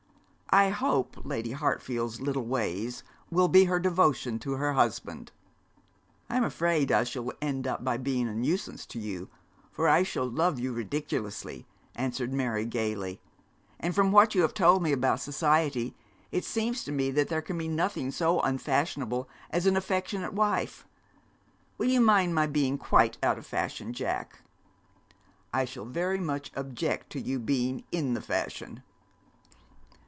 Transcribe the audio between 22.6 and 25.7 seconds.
quite out of fashion, Jack?' 'I